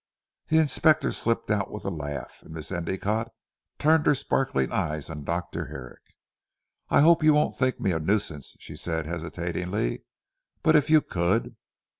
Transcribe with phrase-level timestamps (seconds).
[0.47, 3.29] The Inspector slipped out with a laugh, and Miss Endicotte
[3.77, 5.67] turned her sparkling eyes on Dr.
[5.67, 6.15] Herrick.
[6.89, 9.99] "I hope you won't think me a nuisance," she said, hesitating,
[10.63, 11.55] "but if you could."